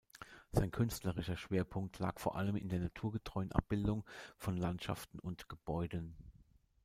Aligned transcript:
Sein 0.51 0.71
künstlerischer 0.71 1.37
Schwerpunkt 1.37 1.99
lag 1.99 2.17
vor 2.19 2.35
allem 2.35 2.55
in 2.55 2.69
der 2.69 2.79
naturgetreuen 2.79 3.51
Abbildung 3.51 4.03
von 4.35 4.57
Landschaften 4.57 5.19
und 5.19 5.47
Gebäuden. 5.47 6.15